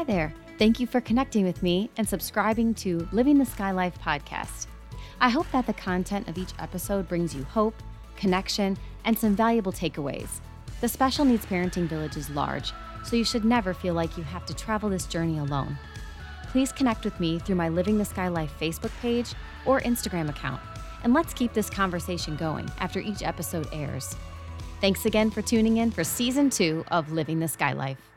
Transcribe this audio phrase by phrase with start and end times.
[0.00, 0.32] Hi there.
[0.58, 4.66] Thank you for connecting with me and subscribing to Living the Sky Life podcast.
[5.20, 7.74] I hope that the content of each episode brings you hope,
[8.16, 10.40] connection, and some valuable takeaways.
[10.80, 12.72] The Special Needs Parenting Village is large,
[13.04, 15.76] so you should never feel like you have to travel this journey alone.
[16.44, 19.34] Please connect with me through my Living the Sky Life Facebook page
[19.66, 20.62] or Instagram account,
[21.04, 24.16] and let's keep this conversation going after each episode airs.
[24.80, 28.09] Thanks again for tuning in for season two of Living the Sky Life.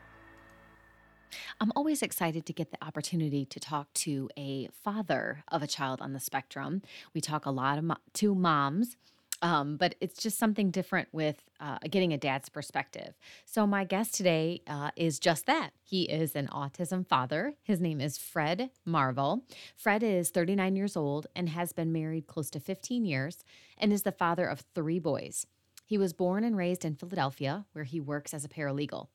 [1.60, 6.00] I'm always excited to get the opportunity to talk to a father of a child
[6.00, 6.82] on the spectrum.
[7.14, 8.96] We talk a lot mo- to moms.
[9.42, 13.14] Um, but it's just something different with uh, getting a dad's perspective.
[13.44, 15.70] So, my guest today uh, is just that.
[15.82, 17.54] He is an autism father.
[17.62, 19.44] His name is Fred Marvel.
[19.76, 23.44] Fred is 39 years old and has been married close to 15 years
[23.76, 25.46] and is the father of three boys.
[25.84, 29.08] He was born and raised in Philadelphia, where he works as a paralegal.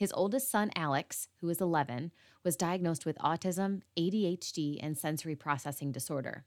[0.00, 2.10] His oldest son, Alex, who is 11,
[2.42, 6.46] was diagnosed with autism, ADHD, and sensory processing disorder.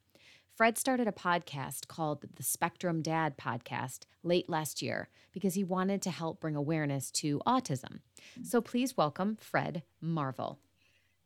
[0.55, 6.01] Fred started a podcast called the Spectrum Dad Podcast late last year because he wanted
[6.01, 7.99] to help bring awareness to autism.
[8.41, 10.57] So please welcome Fred Marvel.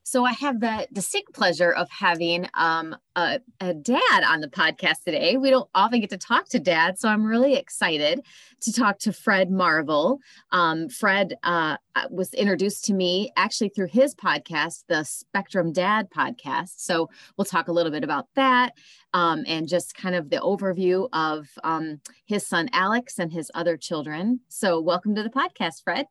[0.09, 5.03] So I have the distinct pleasure of having um, a, a, dad on the podcast
[5.03, 5.35] today.
[5.35, 8.21] We don't often get to talk to dad, so I'm really excited
[8.61, 10.19] to talk to Fred Marvel.
[10.53, 11.75] Um, Fred uh,
[12.09, 16.75] was introduced to me actually through his podcast, the Spectrum Dad podcast.
[16.77, 18.75] So we'll talk a little bit about that
[19.13, 23.75] um, and just kind of the overview of um, his son Alex and his other
[23.75, 24.39] children.
[24.47, 26.05] So welcome to the podcast, Fred.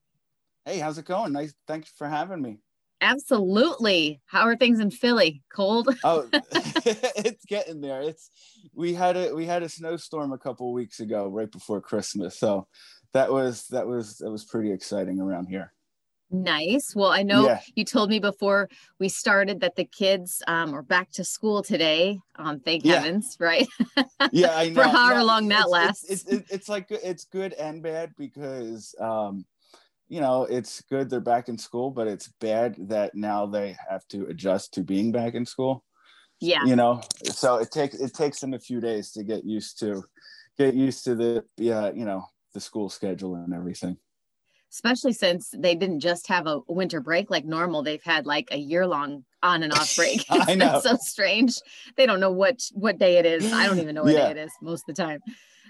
[0.67, 1.33] Hey, how's it going?
[1.33, 1.55] Nice.
[1.67, 2.59] Thanks for having me.
[3.01, 4.21] Absolutely.
[4.27, 5.43] How are things in Philly?
[5.55, 5.89] Cold?
[6.05, 8.03] oh, it's getting there.
[8.03, 8.31] It's
[8.75, 12.39] we had a we had a snowstorm a couple weeks ago, right before Christmas.
[12.39, 12.67] So
[13.13, 15.73] that was that was that was pretty exciting around here.
[16.31, 16.93] Nice.
[16.97, 17.61] Well, I know yeah.
[17.77, 22.19] you told me before we started that the kids um, are back to school today.
[22.35, 22.97] Um, thank yeah.
[22.97, 23.67] heavens, right?
[24.33, 24.83] yeah, I know.
[24.83, 26.11] For however long that it's, lasts.
[26.11, 29.45] It's, it's, it's, like it's good and bad because um,
[30.09, 34.07] you know, it's good they're back in school, but it's bad that now they have
[34.09, 35.85] to adjust to being back in school.
[36.41, 36.65] Yeah.
[36.65, 40.05] You know, so it takes it takes them a few days to get used to
[40.59, 43.97] get used to the yeah, you know, the school schedule and everything.
[44.71, 48.59] Especially since they didn't just have a winter break like normal, they've had like a
[48.59, 50.25] year long on and off break.
[50.31, 50.81] I know.
[50.81, 51.55] so strange.
[51.97, 53.53] They don't know what what day it is.
[53.53, 54.27] I don't even know what yeah.
[54.27, 55.21] day it is most of the time.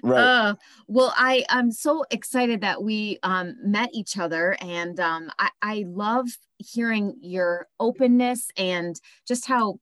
[0.07, 0.21] Right.
[0.21, 0.55] Uh,
[0.87, 5.85] well, I I'm so excited that we um, met each other, and um, I, I
[5.89, 6.29] love
[6.59, 9.81] hearing your openness and just how,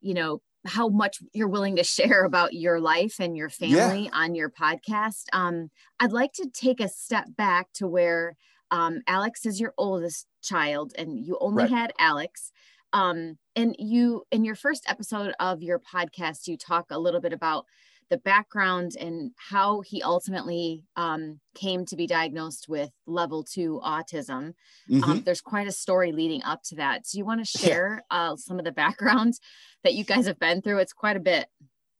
[0.00, 4.10] you know, how much you're willing to share about your life and your family yeah.
[4.12, 5.24] on your podcast.
[5.32, 5.70] Um,
[6.00, 8.36] I'd like to take a step back to where
[8.72, 11.70] um, Alex is your oldest child, and you only right.
[11.70, 12.50] had Alex.
[12.92, 17.32] Um, and you, in your first episode of your podcast, you talk a little bit
[17.32, 17.66] about
[18.10, 24.30] the background and how he ultimately um, came to be diagnosed with level two autism.
[24.30, 24.54] Um,
[24.90, 25.10] mm-hmm.
[25.10, 27.06] Um, there's quite a story leading up to that.
[27.06, 29.34] So you want to share uh, some of the background
[29.84, 30.78] that you guys have been through?
[30.78, 31.46] It's quite a bit.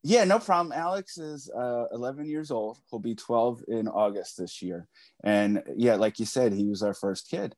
[0.03, 0.72] Yeah, no problem.
[0.72, 2.78] Alex is uh, 11 years old.
[2.91, 4.88] He'll be 12 in August this year.
[5.22, 7.54] And yeah, like you said, he was our first kid.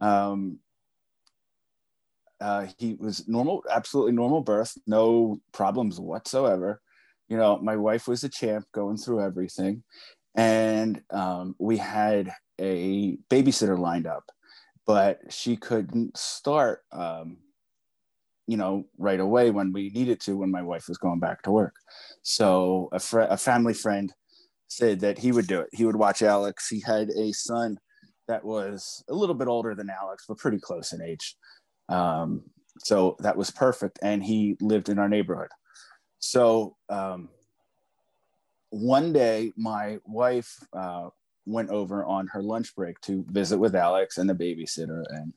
[0.00, 0.58] Um,
[2.38, 6.82] uh, he was normal, absolutely normal birth, no problems whatsoever
[7.28, 9.82] you know, my wife was a champ going through everything.
[10.34, 14.24] And um, we had a babysitter lined up,
[14.86, 17.38] but she couldn't start, um,
[18.46, 21.50] you know, right away when we needed to, when my wife was going back to
[21.50, 21.74] work.
[22.22, 24.12] So a, fr- a family friend
[24.68, 25.68] said that he would do it.
[25.72, 26.68] He would watch Alex.
[26.68, 27.78] He had a son
[28.28, 31.36] that was a little bit older than Alex, but pretty close in age.
[31.88, 32.42] Um,
[32.80, 33.98] so that was perfect.
[34.02, 35.48] And he lived in our neighborhood.
[36.18, 37.28] So um,
[38.70, 41.08] one day, my wife uh,
[41.44, 45.32] went over on her lunch break to visit with Alex and the babysitter, and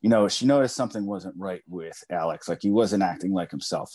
[0.00, 2.48] you know she noticed something wasn't right with Alex.
[2.48, 3.92] Like he wasn't acting like himself.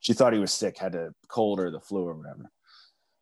[0.00, 2.50] She thought he was sick, had a cold or the flu or whatever.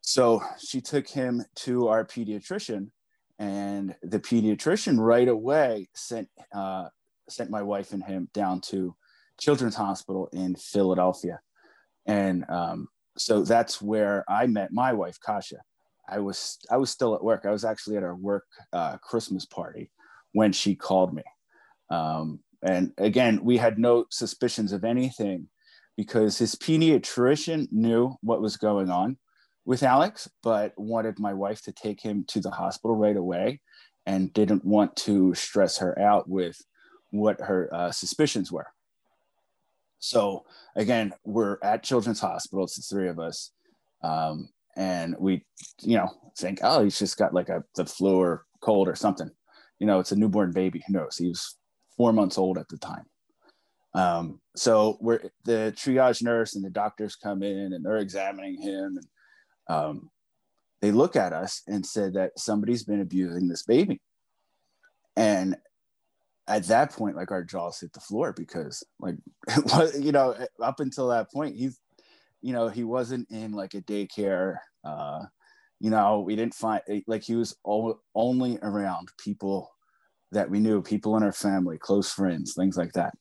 [0.01, 2.91] So she took him to our pediatrician,
[3.39, 6.89] and the pediatrician right away sent uh,
[7.29, 8.95] sent my wife and him down to
[9.39, 11.39] Children's Hospital in Philadelphia
[12.07, 12.87] and um,
[13.17, 15.57] so that's where I met my wife, Kasha.
[16.09, 17.45] I was I was still at work.
[17.45, 19.91] I was actually at our work uh, Christmas party
[20.31, 21.23] when she called me.
[21.89, 25.49] Um, and again, we had no suspicions of anything
[25.97, 29.17] because his pediatrician knew what was going on
[29.65, 33.59] with Alex, but wanted my wife to take him to the hospital right away
[34.05, 36.57] and didn't want to stress her out with
[37.11, 38.67] what her uh, suspicions were.
[39.99, 40.45] So
[40.75, 42.65] again, we're at Children's Hospital.
[42.65, 43.51] It's the three of us,
[44.03, 45.43] um, and we,
[45.81, 49.29] you know, think, oh, he's just got like a the flu or cold or something.
[49.79, 50.83] You know, it's a newborn baby.
[50.87, 51.17] Who knows?
[51.17, 51.57] He was
[51.95, 53.05] four months old at the time.
[53.93, 58.97] Um, so we're the triage nurse and the doctors come in and they're examining him,
[58.97, 59.07] and
[59.67, 60.09] um,
[60.81, 63.99] they look at us and said that somebody's been abusing this baby.
[65.15, 65.57] And
[66.47, 69.15] at that point, like our jaws hit the floor because, like,
[69.99, 71.79] you know, up until that point, he's,
[72.41, 74.57] you know, he wasn't in like a daycare.
[74.83, 75.23] Uh,
[75.79, 79.69] you know, we didn't find like he was all, only around people
[80.31, 83.13] that we knew, people in our family, close friends, things like that.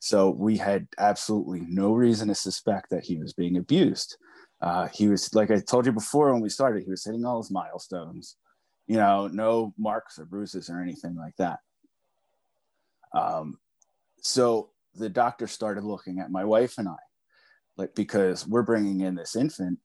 [0.00, 4.16] So we had absolutely no reason to suspect that he was being abused.
[4.60, 7.40] Uh, he was, like I told you before when we started, he was hitting all
[7.40, 8.36] his milestones.
[8.88, 11.60] You know, no marks or bruises or anything like that.
[13.14, 13.58] Um,
[14.20, 16.96] so the doctor started looking at my wife and I,
[17.76, 19.78] like because we're bringing in this infant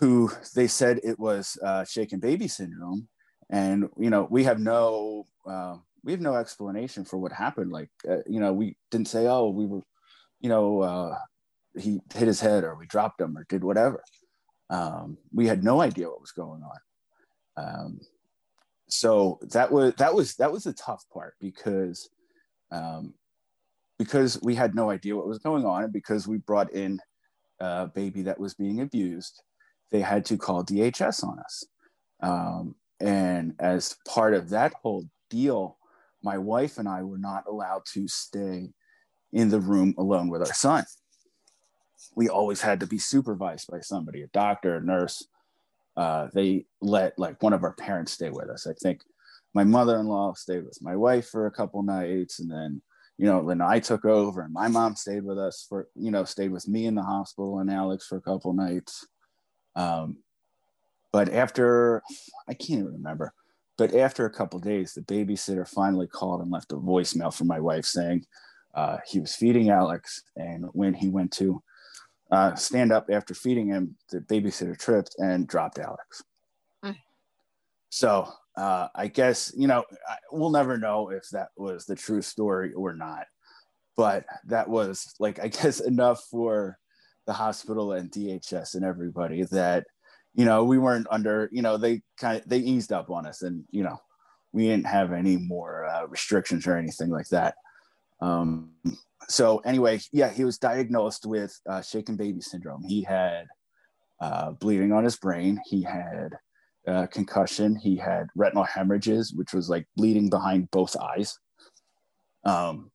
[0.00, 3.08] who they said it was uh, shaken baby syndrome,
[3.50, 7.70] and you know we have no uh, we have no explanation for what happened.
[7.70, 9.82] Like uh, you know we didn't say oh we were
[10.40, 11.18] you know uh,
[11.78, 14.02] he hit his head or we dropped him or did whatever.
[14.70, 16.78] Um, we had no idea what was going on.
[17.56, 18.00] Um,
[18.88, 22.08] so that was that was that was the tough part because
[22.70, 23.14] um,
[23.98, 26.98] because we had no idea what was going on and because we brought in
[27.60, 29.42] a baby that was being abused,
[29.90, 31.64] they had to call DHS on us.
[32.22, 35.76] Um, and as part of that whole deal,
[36.22, 38.72] my wife and I were not allowed to stay
[39.32, 40.84] in the room alone with our son.
[42.14, 45.26] We always had to be supervised by somebody, a doctor, a nurse.
[45.96, 48.66] Uh, they let like one of our parents stay with us.
[48.66, 49.02] I think
[49.54, 52.80] my mother-in-law stayed with my wife for a couple nights and then
[53.18, 56.24] you know then i took over and my mom stayed with us for you know
[56.24, 59.06] stayed with me in the hospital and alex for a couple nights
[59.76, 60.16] um,
[61.12, 62.02] but after
[62.48, 63.32] i can't even remember
[63.76, 67.60] but after a couple days the babysitter finally called and left a voicemail for my
[67.60, 68.24] wife saying
[68.74, 71.62] uh, he was feeding alex and when he went to
[72.30, 76.22] uh, stand up after feeding him the babysitter tripped and dropped alex
[76.84, 76.96] mm.
[77.90, 78.26] so
[78.60, 79.84] uh, I guess you know
[80.30, 83.24] we'll never know if that was the true story or not,
[83.96, 86.76] but that was like I guess enough for
[87.26, 89.84] the hospital and DHS and everybody that
[90.34, 93.40] you know we weren't under you know they kind of they eased up on us
[93.40, 93.96] and you know
[94.52, 97.54] we didn't have any more uh, restrictions or anything like that.
[98.20, 98.72] Um,
[99.28, 102.82] so anyway, yeah, he was diagnosed with uh, shaken baby syndrome.
[102.82, 103.46] He had
[104.20, 105.60] uh, bleeding on his brain.
[105.64, 106.36] He had
[106.86, 107.76] uh, concussion.
[107.76, 111.38] He had retinal hemorrhages, which was like bleeding behind both eyes.
[112.44, 112.90] Um,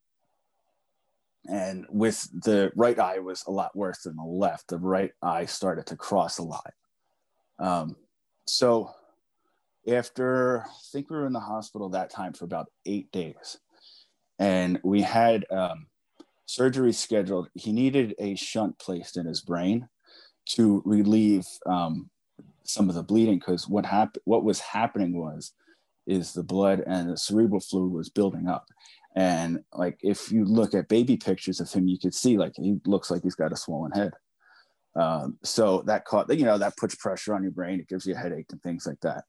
[1.47, 4.67] and with the right eye was a lot worse than the left.
[4.67, 6.73] The right eye started to cross a lot.
[7.59, 7.95] Um,
[8.47, 8.91] so
[9.88, 13.57] after I think we were in the hospital that time for about eight days,
[14.39, 15.88] and we had um,
[16.45, 17.49] surgery scheduled.
[17.53, 19.88] He needed a shunt placed in his brain
[20.49, 22.09] to relieve um,
[22.67, 25.53] some of the bleeding because what happened what was happening was
[26.07, 28.67] is the blood and the cerebral fluid was building up.
[29.15, 32.77] And like if you look at baby pictures of him you could see like he
[32.86, 34.12] looks like he's got a swollen head.
[34.95, 37.79] Um, so that caught you know that puts pressure on your brain.
[37.79, 39.24] It gives you a headache and things like that.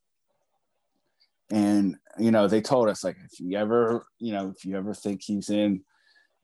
[1.50, 4.94] And you know they told us like if you ever you know if you ever
[4.94, 5.82] think he's in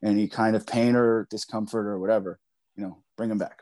[0.05, 2.41] any kind of pain or discomfort or whatever
[2.77, 3.62] you know bring him back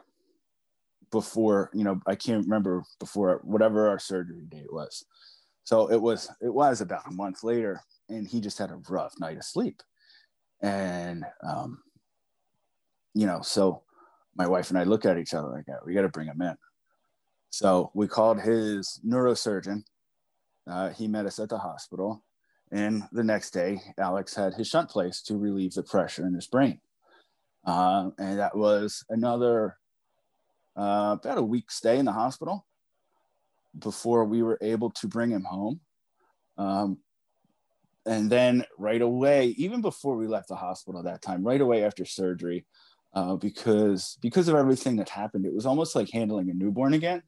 [1.11, 5.05] before you know i can't remember before whatever our surgery date was.
[5.65, 9.15] So it was it was about a month later and he just had a rough
[9.21, 9.83] night of sleep.
[10.61, 11.79] And um
[13.15, 13.83] you know so
[14.37, 16.57] my wife and i look at each other like we got to bring him in.
[17.51, 19.83] So we called his neurosurgeon.
[20.71, 22.23] Uh, he met us at the hospital.
[22.73, 26.47] And the next day alex had his shunt placed to relieve the pressure in his
[26.47, 26.81] brain.
[27.65, 29.77] Uh, and that was another
[30.81, 32.67] uh, about a week stay in the hospital
[33.79, 35.81] before we were able to bring him home.
[36.57, 36.99] Um,
[38.07, 42.07] and then right away, even before we left the hospital that time, right away after
[42.07, 42.67] surgery,
[43.13, 47.23] uh, because because of everything that happened, it was almost like handling a newborn again.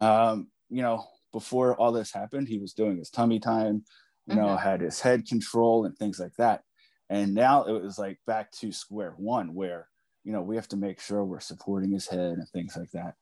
[0.00, 3.84] Um, you know, before all this happened, he was doing his tummy time,
[4.26, 4.68] you know, mm-hmm.
[4.68, 6.62] had his head control and things like that.
[7.08, 9.86] And now it was like back to square one, where
[10.24, 13.14] you know, we have to make sure we're supporting his head and things like that.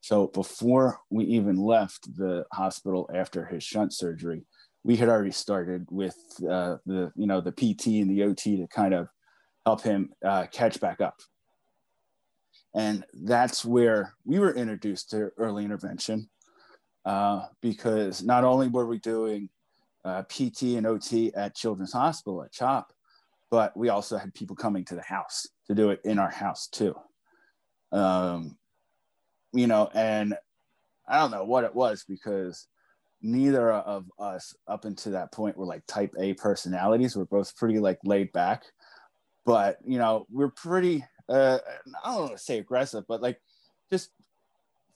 [0.00, 4.46] So before we even left the hospital after his shunt surgery,
[4.86, 6.16] we had already started with
[6.48, 9.08] uh, the you know the pt and the ot to kind of
[9.66, 11.18] help him uh, catch back up
[12.74, 16.28] and that's where we were introduced to early intervention
[17.04, 19.48] uh, because not only were we doing
[20.04, 22.92] uh, pt and ot at children's hospital at chop
[23.50, 26.68] but we also had people coming to the house to do it in our house
[26.68, 26.94] too
[27.92, 28.56] um,
[29.52, 30.34] you know and
[31.08, 32.66] I don't know what it was because
[33.22, 37.16] neither of us up until that point were like type A personalities.
[37.16, 38.64] We're both pretty like laid back,
[39.44, 41.58] but you know, we're pretty, uh,
[42.04, 43.40] I don't want to say aggressive, but like
[43.90, 44.10] just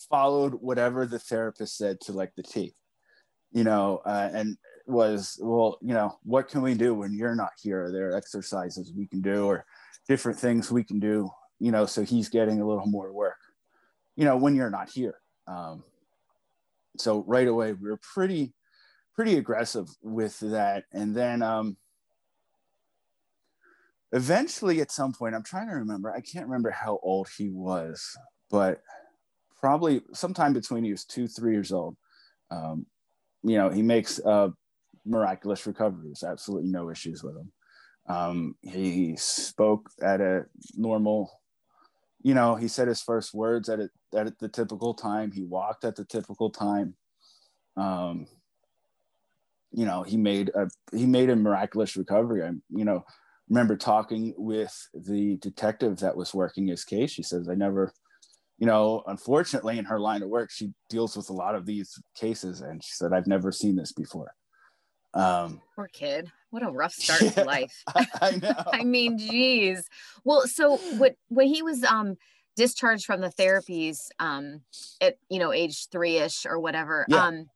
[0.09, 2.75] followed whatever the therapist said to like the T,
[3.53, 7.53] you know, uh, and was, well, you know, what can we do when you're not
[7.61, 7.85] here?
[7.85, 9.65] Are there exercises we can do or
[10.09, 13.39] different things we can do, you know, so he's getting a little more work,
[14.17, 15.21] you know, when you're not here.
[15.47, 15.85] Um,
[16.99, 18.53] so right away we were pretty
[19.15, 21.77] pretty aggressive with that and then um
[24.13, 28.17] eventually at some point i'm trying to remember i can't remember how old he was
[28.51, 28.81] but
[29.59, 31.97] probably sometime between he was two three years old
[32.51, 32.87] um,
[33.43, 34.53] you know he makes a
[35.05, 37.53] miraculous recoveries, absolutely no issues with him
[38.09, 41.41] um, he spoke at a normal
[42.23, 45.33] you know, he said his first words at it at the typical time.
[45.33, 46.95] He walked at the typical time.
[47.77, 48.27] Um,
[49.73, 52.43] you know, he made a he made a miraculous recovery.
[52.43, 53.05] I, you know,
[53.49, 57.11] remember talking with the detective that was working his case.
[57.11, 57.93] She says, "I never,
[58.61, 61.99] you know, unfortunately, in her line of work, she deals with a lot of these
[62.15, 64.33] cases, and she said, I've never seen this before."
[65.15, 66.31] Um, Poor kid.
[66.51, 67.83] What a rough start yeah, to life.
[68.21, 68.55] I know.
[68.73, 69.89] I mean, geez.
[70.25, 72.17] Well, so what when he was um
[72.55, 74.61] discharged from the therapies um
[75.01, 77.27] at you know age three-ish or whatever, yeah.
[77.27, 77.47] um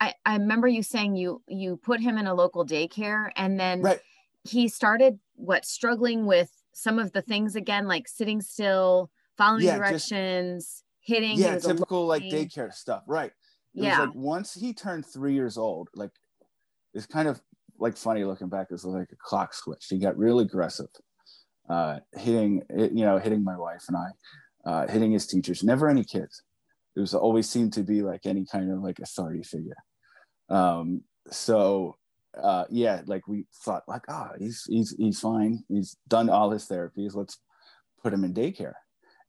[0.00, 3.82] I, I remember you saying you you put him in a local daycare and then
[3.82, 4.00] right.
[4.44, 9.78] he started what struggling with some of the things again, like sitting still, following yeah,
[9.78, 11.38] directions, just, hitting.
[11.38, 13.04] Yeah, typical like daycare stuff.
[13.06, 13.32] Right.
[13.74, 14.00] It yeah.
[14.00, 16.10] like once he turned three years old, like
[16.94, 17.40] it's kind of
[17.78, 18.66] like funny looking back.
[18.70, 19.86] It's like a clock switch.
[19.88, 20.88] He got real aggressive,
[21.70, 25.62] uh, hitting you know hitting my wife and I, uh, hitting his teachers.
[25.62, 26.42] Never any kids.
[26.96, 29.76] It was always seemed to be like any kind of like authority figure.
[30.48, 31.96] Um, so
[32.42, 35.62] uh, yeah, like we thought like, ah, oh, he's he's he's fine.
[35.68, 37.14] He's done all his therapies.
[37.14, 37.38] Let's
[38.02, 38.74] put him in daycare.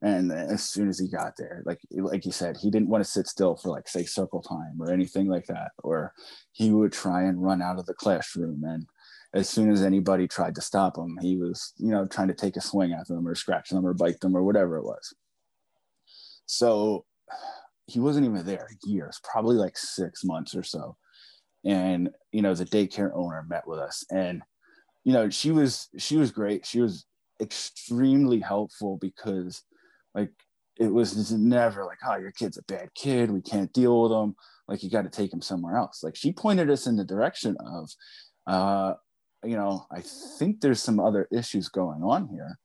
[0.01, 3.09] And as soon as he got there, like like you said, he didn't want to
[3.09, 5.71] sit still for like say circle time or anything like that.
[5.83, 6.13] Or
[6.53, 8.63] he would try and run out of the classroom.
[8.63, 8.87] And
[9.33, 12.55] as soon as anybody tried to stop him, he was, you know, trying to take
[12.55, 15.13] a swing at them or scratch them or bite them or whatever it was.
[16.45, 17.05] So
[17.85, 20.95] he wasn't even there years, probably like six months or so.
[21.65, 24.41] And, you know, the daycare owner met with us and,
[25.03, 26.65] you know, she was, she was great.
[26.65, 27.05] She was
[27.41, 29.63] extremely helpful because
[30.19, 30.31] like
[30.79, 33.31] it was never like, oh, your kid's a bad kid.
[33.31, 34.35] We can't deal with him.
[34.67, 36.03] Like you got to take him somewhere else.
[36.03, 37.89] Like she pointed us in the direction of,
[38.47, 38.93] uh,
[39.43, 40.01] you know, I
[40.37, 42.57] think there's some other issues going on here.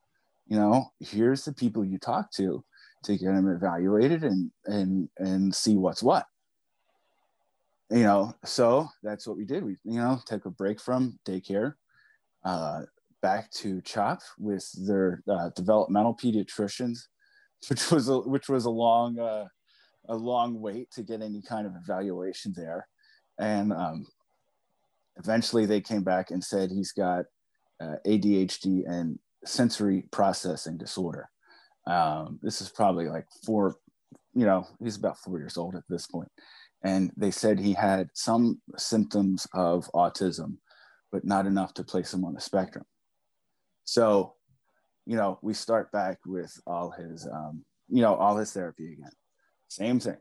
[0.47, 2.65] You know, here's the people you talk to
[3.05, 6.27] to get them evaluated and and and see what's what.
[7.91, 9.65] You know, so that's what we did.
[9.65, 11.75] We you know took a break from daycare,
[12.45, 12.83] uh,
[13.23, 17.07] back to CHOP with their uh, developmental pediatricians
[17.69, 19.47] which was a, which was a long uh,
[20.09, 22.87] a long wait to get any kind of evaluation there,
[23.39, 24.07] and um,
[25.17, 27.25] eventually they came back and said he's got
[27.81, 31.29] uh, ADHD and sensory processing disorder.
[31.87, 33.77] Um, this is probably like four,
[34.35, 36.31] you know, he's about four years old at this point,
[36.83, 40.57] and they said he had some symptoms of autism,
[41.13, 42.85] but not enough to place him on the spectrum.
[43.85, 44.34] So
[45.07, 49.13] you know, we start back with all his, um, you know, all his therapy again.
[49.69, 50.17] Same thing.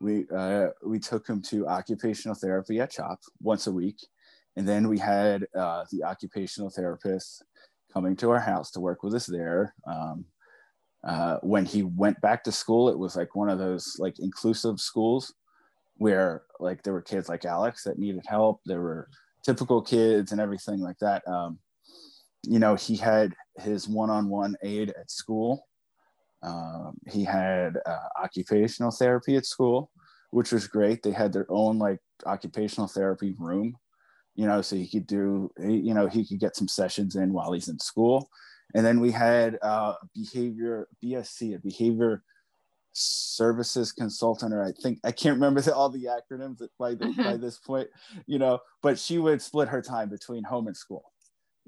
[0.00, 3.98] We uh, we took him to occupational therapy at CHOP once a week,
[4.56, 7.44] and then we had uh, the occupational therapist
[7.92, 9.74] coming to our house to work with us there.
[9.86, 10.24] Um,
[11.04, 14.78] uh, when he went back to school, it was like one of those like inclusive
[14.78, 15.34] schools
[15.96, 18.60] where like there were kids like Alex that needed help.
[18.66, 19.08] There were
[19.44, 21.26] typical kids and everything like that.
[21.26, 21.58] Um,
[22.44, 25.66] you know, he had his one-on-one aide at school.
[26.42, 29.90] Um, he had uh, occupational therapy at school,
[30.30, 31.02] which was great.
[31.02, 33.76] They had their own like occupational therapy room,
[34.34, 37.52] you know, so he could do, you know, he could get some sessions in while
[37.52, 38.28] he's in school.
[38.74, 42.22] And then we had uh, behavior BSC, a behavior
[42.92, 47.12] services consultant or i think i can't remember the, all the acronyms by, the, by
[47.12, 47.40] mm-hmm.
[47.40, 47.86] this point
[48.26, 51.12] you know but she would split her time between home and school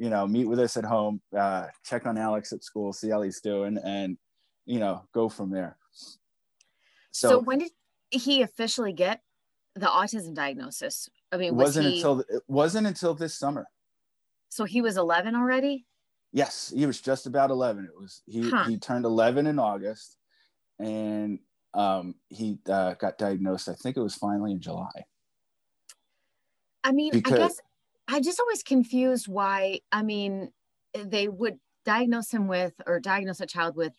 [0.00, 3.22] you know meet with us at home uh, check on alex at school see how
[3.22, 4.16] he's doing and
[4.66, 5.76] you know go from there
[7.12, 7.70] so, so when did
[8.10, 9.20] he officially get
[9.74, 11.96] the autism diagnosis i mean was wasn't he...
[11.96, 13.66] until it wasn't until this summer
[14.48, 15.86] so he was 11 already
[16.32, 18.64] yes he was just about 11 it was he huh.
[18.64, 20.16] he turned 11 in august
[20.78, 21.38] and
[21.74, 23.68] um, he uh, got diagnosed.
[23.68, 25.04] I think it was finally in July.
[26.82, 27.60] I mean, because, I guess
[28.10, 29.80] I just always confused why.
[29.92, 30.50] I mean,
[30.94, 33.92] they would diagnose him with or diagnose a child with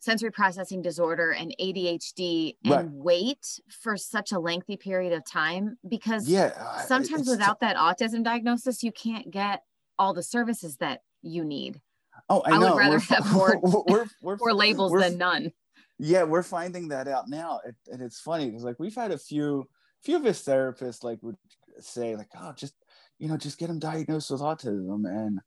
[0.00, 2.86] sensory processing disorder and ADHD and right.
[2.90, 8.22] wait for such a lengthy period of time because yeah, sometimes without t- that autism
[8.22, 9.62] diagnosis, you can't get
[9.98, 11.80] all the services that you need.
[12.28, 15.52] Oh, I, I would rather we're, have more, we're, we're, more labels than none
[15.98, 19.18] yeah we're finding that out now it, and it's funny because like we've had a
[19.18, 19.66] few
[20.02, 21.36] few of his therapists like would
[21.80, 22.74] say like oh just
[23.18, 25.40] you know just get him diagnosed with autism and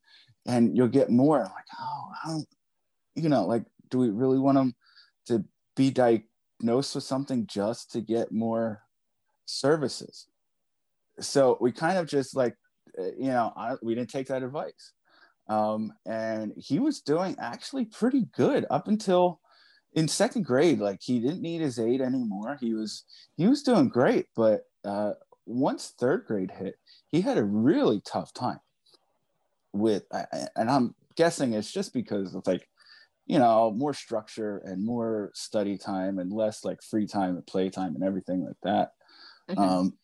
[0.45, 2.47] and you'll get more I'm like oh I don't
[3.15, 4.75] you know like do we really want him
[5.27, 5.43] to
[5.75, 8.81] be diagnosed with something just to get more
[9.45, 10.27] services
[11.19, 12.55] so we kind of just like
[12.97, 14.93] uh, you know I, we didn't take that advice
[15.49, 19.41] um, and he was doing actually pretty good up until
[19.93, 22.57] in second grade, like he didn't need his aide anymore.
[22.59, 23.03] He was
[23.35, 25.13] he was doing great, but uh,
[25.50, 26.75] once third grade hit,
[27.12, 28.60] he had a really tough time
[29.74, 30.03] with,
[30.56, 32.68] and I'm guessing it's just because of like,
[33.25, 37.70] you know, more structure and more study time and less like free time and play
[37.70, 38.94] time and everything like that.
[39.50, 39.62] Mm-hmm.
[39.62, 39.98] Um,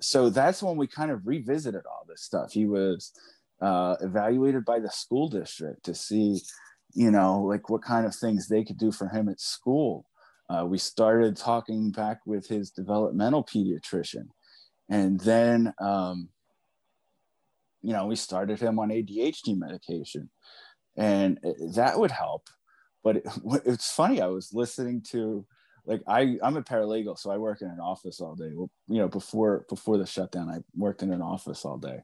[0.00, 2.52] so that's when we kind of revisited all this stuff.
[2.52, 3.12] He was
[3.60, 6.40] uh, evaluated by the school district to see
[6.96, 10.06] you know, like what kind of things they could do for him at school.
[10.48, 14.28] Uh, we started talking back with his developmental pediatrician.
[14.88, 16.28] And then, um,
[17.82, 20.30] you know, we started him on ADHD medication.
[20.96, 21.38] And
[21.74, 22.48] that would help.
[23.02, 23.26] But it,
[23.64, 25.44] it's funny, I was listening to,
[25.86, 28.50] like I I'm a paralegal, so I work in an office all day.
[28.52, 32.00] Well, you know, before before the shutdown, I worked in an office all day,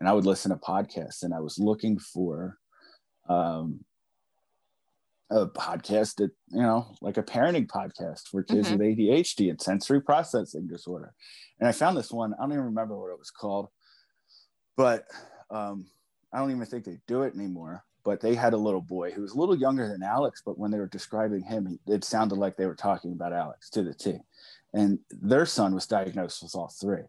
[0.00, 2.56] and I would listen to podcasts, and I was looking for
[3.28, 3.84] um,
[5.30, 8.78] a podcast that you know like a parenting podcast for kids mm-hmm.
[8.78, 11.12] with adhd and sensory processing disorder
[11.58, 13.68] and i found this one i don't even remember what it was called
[14.76, 15.04] but
[15.50, 15.86] um,
[16.32, 19.22] i don't even think they do it anymore but they had a little boy who
[19.22, 22.56] was a little younger than alex but when they were describing him it sounded like
[22.56, 24.18] they were talking about alex to the t
[24.74, 27.02] and their son was diagnosed with all three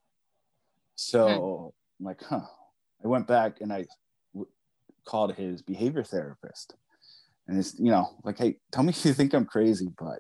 [0.96, 2.04] so hmm.
[2.04, 2.42] i'm like huh
[3.04, 3.86] i went back and I
[4.34, 4.50] w-
[5.06, 6.74] called his behavior therapist
[7.48, 10.20] and it's, you know, like, hey, tell me if you think I'm crazy, but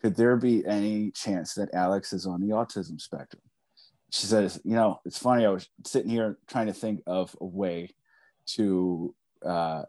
[0.00, 3.42] could there be any chance that Alex is on the autism spectrum?
[4.10, 5.44] She says, you know, it's funny.
[5.44, 7.94] I was sitting here trying to think of a way
[8.54, 9.82] to uh,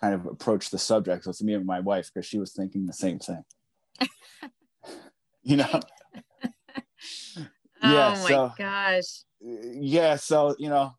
[0.00, 2.92] kind of approach the subject with me and my wife because she was thinking the
[2.92, 3.44] same thing.
[5.42, 5.80] you know?
[7.82, 9.24] yeah, oh my so, gosh.
[9.40, 10.16] Yeah.
[10.16, 10.92] So, you know,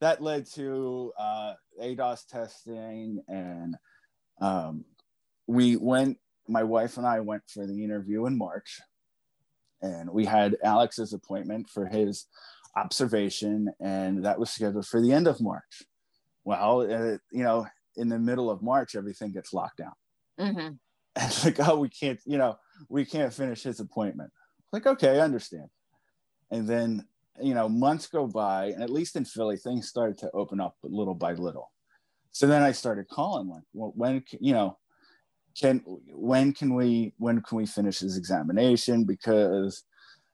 [0.00, 3.74] that led to uh, ADOS testing and
[4.40, 4.84] um,
[5.46, 6.18] we went,
[6.48, 8.80] my wife and I went for the interview in March,
[9.82, 12.26] and we had Alex's appointment for his
[12.76, 15.82] observation, and that was scheduled for the end of March.
[16.44, 19.92] Well, uh, you know, in the middle of March, everything gets locked down.
[20.38, 20.58] Mm-hmm.
[20.58, 20.78] And
[21.16, 22.56] it's like, oh, we can't, you know,
[22.88, 24.30] we can't finish his appointment.
[24.72, 25.68] Like, okay, I understand.
[26.50, 27.06] And then,
[27.40, 30.76] you know, months go by, and at least in Philly, things started to open up
[30.82, 31.70] little by little
[32.36, 34.76] so then I started calling like, well, when you know,
[35.58, 35.78] can
[36.12, 39.04] when can we when can we finish his examination?
[39.04, 39.84] Because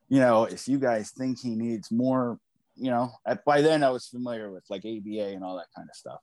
[0.09, 2.41] you know, if you guys think he needs more,
[2.75, 5.89] you know, at, by then I was familiar with like ABA and all that kind
[5.89, 6.19] of stuff.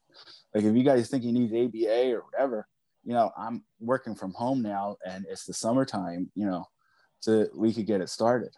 [0.53, 2.67] Like if you guys think he needs ABA or whatever,
[3.05, 6.65] you know, I'm working from home now and it's the summertime, you know,
[7.21, 8.51] so we could get it started.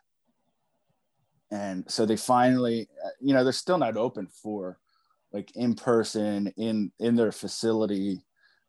[1.52, 4.80] And so they finally, uh, you know, they're still not open for
[5.34, 8.22] like in person in in their facility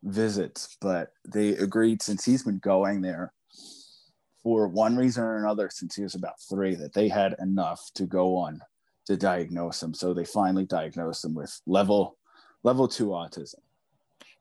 [0.03, 3.33] visits but they agreed since he's been going there
[4.43, 8.07] for one reason or another since he was about three that they had enough to
[8.07, 8.61] go on
[9.07, 12.17] to diagnose him so they finally diagnosed him with level
[12.65, 13.61] level two autism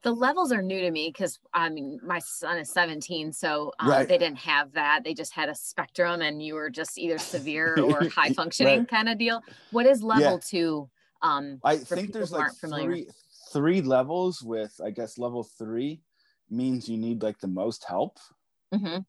[0.04, 3.88] the levels are new to me because I mean my son is 17, so um,
[3.88, 4.08] right.
[4.08, 5.04] they didn't have that.
[5.04, 8.88] They just had a spectrum, and you were just either severe or high functioning right.
[8.88, 9.44] kind of deal.
[9.70, 10.40] What is level yeah.
[10.44, 10.90] two
[11.22, 13.08] um, I think there's like three
[13.52, 14.42] three levels.
[14.42, 16.02] With I guess level three
[16.50, 18.18] means you need like the most help.
[18.74, 19.00] Mm-hmm.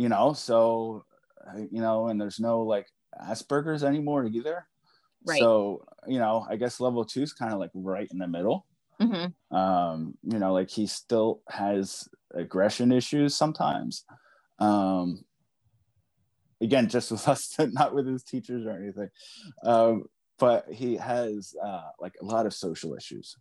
[0.00, 1.04] you know, so
[1.46, 2.86] uh, you know, and there's no like
[3.22, 4.66] Asperger's anymore either.
[5.26, 5.38] Right.
[5.38, 8.66] So, you know, I guess level two is kind of like right in the middle.
[9.00, 9.56] Mm-hmm.
[9.56, 14.04] Um, you know, like he still has aggression issues sometimes.
[14.58, 15.24] Um,
[16.60, 19.08] again, just with us, not with his teachers or anything.
[19.64, 20.04] Um,
[20.38, 23.36] but he has uh, like a lot of social issues.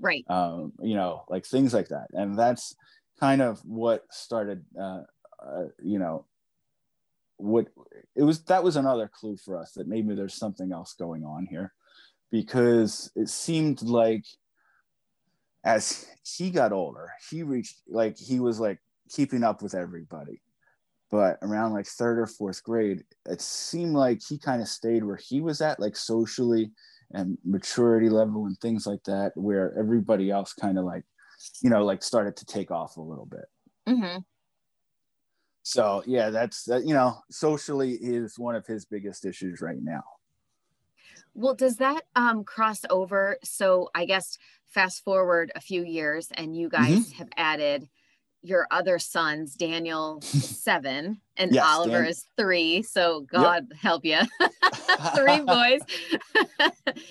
[0.00, 0.24] Right.
[0.28, 2.08] Um, you know, like things like that.
[2.12, 2.74] And that's
[3.20, 5.02] kind of what started, uh,
[5.44, 6.26] uh, you know,
[7.42, 7.66] what
[8.14, 11.46] it was that was another clue for us that maybe there's something else going on
[11.46, 11.72] here
[12.30, 14.24] because it seemed like
[15.64, 18.78] as he got older he reached like he was like
[19.10, 20.40] keeping up with everybody
[21.12, 25.18] but around like third or fourth grade it seemed like he kind of stayed where
[25.18, 26.72] he was at like socially
[27.12, 31.04] and maturity level and things like that where everybody else kind of like
[31.62, 33.46] you know like started to take off a little bit
[33.88, 34.18] Mm-hmm.
[35.62, 40.02] so yeah that's that you know socially is one of his biggest issues right now
[41.34, 43.38] Well, does that um, cross over?
[43.42, 47.18] So I guess fast forward a few years, and you guys Mm-hmm.
[47.18, 47.88] have added
[48.42, 49.54] your other sons.
[49.54, 52.82] Daniel seven, and Yes, Oliver Dan- is three.
[52.82, 54.18] So God help you,
[55.16, 55.80] three boys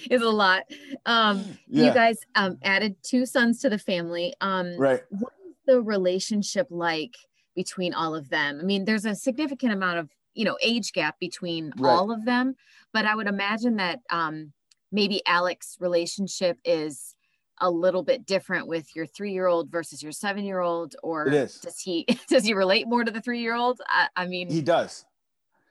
[0.10, 0.63] is a lot.
[1.06, 4.34] Um, You guys um, added two sons to the family.
[4.41, 7.15] Um, right what is the relationship like
[7.56, 8.60] between all of them?
[8.62, 11.91] I mean, there's a significant amount of you know age gap between Right.
[11.91, 12.56] all of them,
[12.94, 14.54] but I would imagine that um,
[14.91, 17.15] maybe Alex's relationship is
[17.62, 22.54] a little bit different with your three-year-old versus your seven-year-old, or does he does he
[22.54, 23.82] relate more to the three-year-old?
[23.88, 25.06] I, I mean, he does.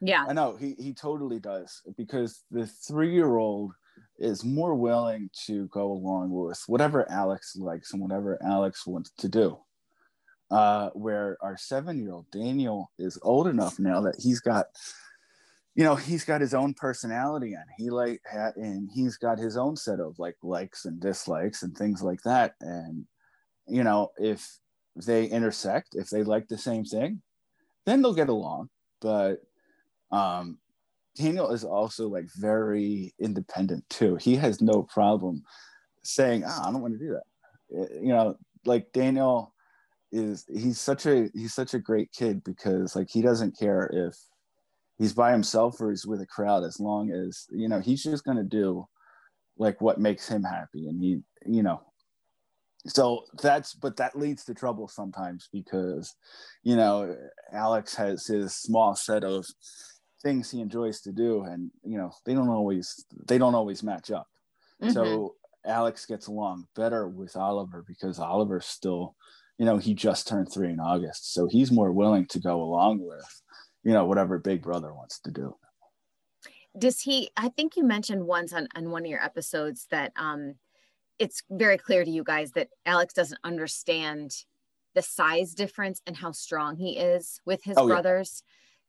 [0.01, 3.73] Yeah, i know he, he totally does because the three-year-old
[4.19, 9.29] is more willing to go along with whatever alex likes and whatever alex wants to
[9.29, 9.59] do.
[10.51, 14.67] Uh, where our seven-year-old daniel is old enough now that he's got
[15.75, 18.21] you know he's got his own personality and he like
[18.57, 22.55] and he's got his own set of like likes and dislikes and things like that.
[22.61, 23.07] And
[23.67, 24.47] you know if
[24.97, 27.23] they intersect if they like the same thing
[27.87, 28.69] then they'll get along.
[29.01, 29.37] But
[30.11, 30.59] um
[31.17, 34.17] daniel is also like very independent too.
[34.17, 35.43] He has no problem
[36.03, 37.91] saying ah, i don't want to do that.
[38.03, 39.55] You know like daniel
[40.13, 44.17] is he's such a he's such a great kid because like he doesn't care if
[45.01, 48.25] he's by himself or he's with a crowd as long as you know he's just
[48.25, 48.85] going to do
[49.59, 51.81] like what makes him happy and he you know.
[52.87, 56.15] So that's but that leads to trouble sometimes because
[56.63, 57.17] you know
[57.53, 59.45] alex has his small set of
[60.23, 64.11] things he enjoys to do and you know they don't always they don't always match
[64.11, 64.27] up.
[64.83, 64.93] Mhm.
[64.95, 65.35] so
[65.67, 69.15] alex gets along better with oliver because oliver's still
[69.59, 71.35] you know he just turned three in august.
[71.35, 73.43] So he's more willing to go along with
[73.83, 75.57] you know whatever big brother wants to do.
[76.79, 80.55] Does he i think you mentioned once on, on one of your episodes that um
[81.19, 84.31] it's very clear to you guys that alex doesn't understand
[84.95, 87.95] the size difference and how strong he is with his Oh, yeah.
[87.95, 88.43] brothers.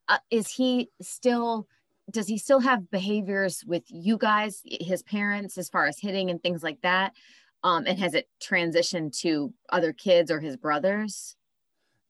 [0.08, 1.68] Uh, is he still
[2.10, 6.42] does he still have behaviors with you guys his parents as far as hitting and
[6.42, 7.14] things like that?
[7.64, 11.36] Um and has it transitioned to other kids or his brothers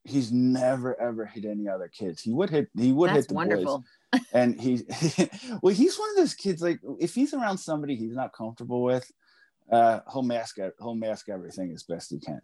[0.04, 2.22] he's never ever hit any other kids.
[2.22, 3.48] He would hit he would that's hit the boys.
[3.48, 3.84] wonderful.
[4.34, 4.82] And he
[5.62, 9.10] well he's one of those kids like if he's around somebody he's not comfortable with
[9.72, 12.42] uh he'll mask he'll mask everything as best he can.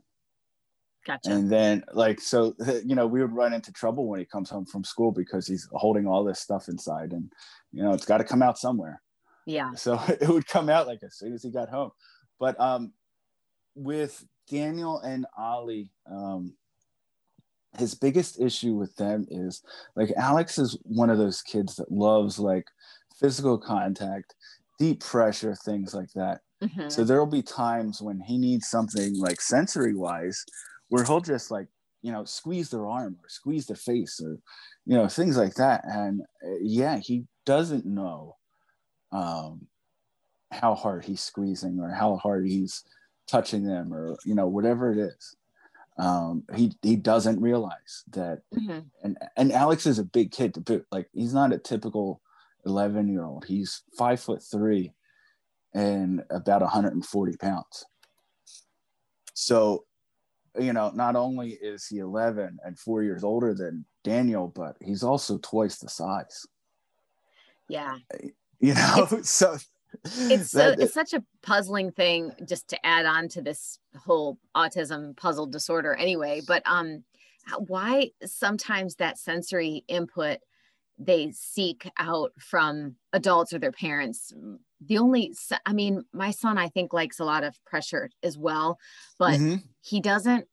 [1.06, 1.32] Gotcha.
[1.32, 4.66] And then like so you know we would run into trouble when he comes home
[4.66, 7.32] from school because he's holding all this stuff inside and
[7.72, 9.02] you know it's got to come out somewhere.
[9.46, 9.74] Yeah.
[9.74, 11.92] So it would come out like as soon as he got home.
[12.40, 12.94] But um
[13.76, 16.56] with daniel and ollie um
[17.78, 19.62] his biggest issue with them is
[19.96, 22.66] like alex is one of those kids that loves like
[23.20, 24.34] physical contact
[24.80, 26.42] deep pressure things like that.
[26.64, 26.92] Mhm.
[26.92, 30.44] so there'll be times when he needs something like sensory wise
[30.90, 31.68] where he'll just like
[32.02, 34.38] you know squeeze their arm or squeeze their face or
[34.86, 35.84] you know things like that.
[35.86, 38.38] And uh, yeah he doesn't know
[39.12, 39.68] um
[40.52, 42.84] how hard he's squeezing or how hard he's
[43.28, 45.36] touching them or you know whatever it is
[45.98, 48.86] um he he doesn't realize that Mhm.
[49.04, 50.86] and and alex is a big kid to boot.
[50.92, 52.22] Like he's not a typical
[52.66, 54.94] 11 year old he's five foot three
[55.74, 57.86] and about 140 pounds.
[59.34, 59.86] So
[60.60, 65.04] you know not only is he 11 and four years older than daniel but he's
[65.04, 66.46] also twice the size.
[67.70, 67.98] Yeah.
[68.60, 69.56] You know so
[70.06, 74.38] it's so, that- it's such a puzzling thing just to add on to this whole
[74.56, 77.04] autism puzzle disorder anyway but um
[77.68, 80.40] why sometimes that sensory input
[81.00, 84.34] they seek out from adults or their parents
[84.86, 85.34] the only
[85.66, 88.78] i mean my son i think likes a lot of pressure as well
[89.20, 89.56] but mm-hmm.
[89.82, 90.46] he doesn't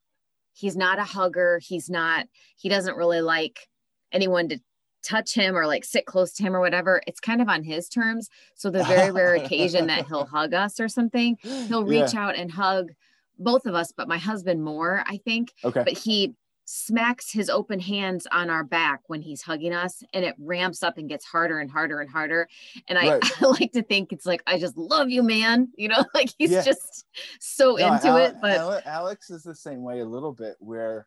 [0.53, 2.27] he's not a hugger he's not
[2.57, 3.67] he doesn't really like
[4.11, 4.59] anyone to
[5.05, 7.87] touch him or like sit close to him or whatever it's kind of on his
[7.87, 12.25] terms so the very rare occasion that he'll hug us or something he'll reach yeah.
[12.25, 12.91] out and hug
[13.37, 16.33] both of us but my husband more i think okay but he
[16.65, 20.97] smacks his open hands on our back when he's hugging us and it ramps up
[20.97, 22.47] and gets harder and harder and harder
[22.87, 23.31] and I, right.
[23.41, 26.51] I like to think it's like i just love you man you know like he's
[26.51, 26.63] yeah.
[26.63, 27.05] just
[27.39, 31.05] so no, into it but alex is the same way a little bit where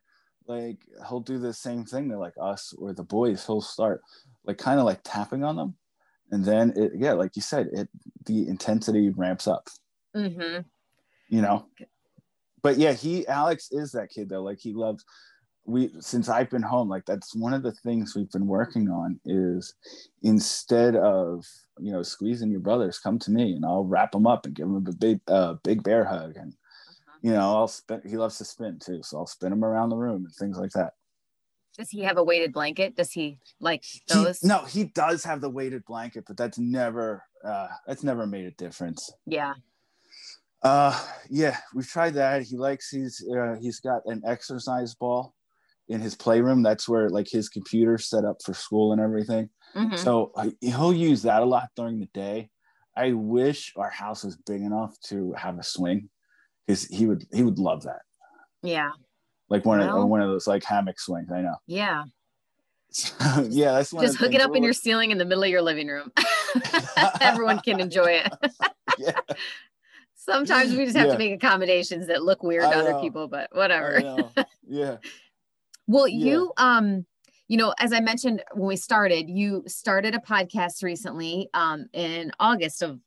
[0.48, 4.00] like he'll do the same thing to like us or the boys he'll start
[4.44, 5.74] like kind of like tapping on them
[6.30, 7.88] and then it yeah like you said it
[8.26, 9.68] the intensity ramps up
[10.16, 10.60] mm-hmm.
[11.28, 11.66] you know
[12.62, 15.04] but yeah he alex is that kid though like he loves
[15.68, 19.20] we since I've been home, like that's one of the things we've been working on
[19.26, 19.74] is
[20.22, 21.44] instead of
[21.78, 24.66] you know squeezing your brothers, come to me and I'll wrap them up and give
[24.66, 26.54] them a big uh, big bear hug and.
[27.22, 28.02] You know I'll spin.
[28.06, 30.70] He loves to spin too, so I'll spin him around the room and things like
[30.72, 30.92] that.
[31.76, 32.96] Does he have a weighted blanket?
[32.96, 34.40] Does he like those?
[34.40, 38.46] He, no, he does have the weighted blanket, but that's never uh, that's never made
[38.46, 39.12] a difference.
[39.26, 39.54] Yeah.
[40.62, 41.00] Uh,
[41.30, 42.42] yeah, we've tried that.
[42.42, 45.34] He likes he's uh, he's got an exercise ball
[45.88, 46.62] in his playroom.
[46.62, 49.48] That's where like his computer set up for school and everything.
[49.76, 49.96] Mm-hmm.
[49.96, 52.50] So uh, he'll use that a lot during the day.
[52.96, 56.08] I wish our house was big enough to have a swing,
[56.68, 58.02] because he would he would love that.
[58.62, 58.90] Yeah.
[59.48, 61.32] Like one well, of one of those like hammock swings.
[61.32, 61.56] I know.
[61.66, 62.04] Yeah.
[63.50, 65.88] yeah, that's just hook it up in your ceiling in the middle of your living
[65.88, 66.10] room.
[67.20, 68.32] Everyone can enjoy it.
[68.98, 69.12] yeah.
[70.14, 71.12] Sometimes we just have yeah.
[71.12, 74.00] to make accommodations that look weird to other people, but whatever.
[74.66, 74.96] Yeah.
[75.86, 76.24] Well, yeah.
[76.24, 77.06] you um
[77.46, 82.32] you know, as I mentioned when we started, you started a podcast recently um in
[82.40, 83.00] August of